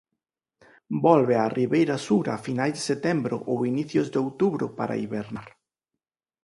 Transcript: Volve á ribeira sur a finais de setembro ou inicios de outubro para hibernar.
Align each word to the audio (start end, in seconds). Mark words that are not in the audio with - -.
Volve 1.05 1.35
á 1.43 1.45
ribeira 1.59 1.97
sur 2.07 2.25
a 2.35 2.37
finais 2.45 2.73
de 2.77 2.81
setembro 2.89 3.35
ou 3.51 3.57
inicios 3.71 4.07
de 4.13 4.17
outubro 4.25 4.65
para 4.77 4.99
hibernar. 5.01 5.49